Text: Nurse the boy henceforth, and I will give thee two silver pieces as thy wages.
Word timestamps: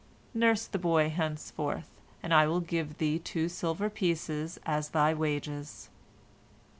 Nurse 0.33 0.65
the 0.65 0.79
boy 0.79 1.11
henceforth, 1.11 2.01
and 2.23 2.33
I 2.33 2.47
will 2.47 2.59
give 2.59 2.97
thee 2.97 3.19
two 3.19 3.47
silver 3.47 3.87
pieces 3.87 4.57
as 4.65 4.89
thy 4.89 5.13
wages. 5.13 5.91